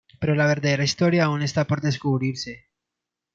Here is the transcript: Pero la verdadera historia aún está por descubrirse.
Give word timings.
Pero 0.19 0.33
la 0.33 0.47
verdadera 0.47 0.83
historia 0.83 1.25
aún 1.25 1.43
está 1.43 1.67
por 1.67 1.79
descubrirse. 1.79 2.65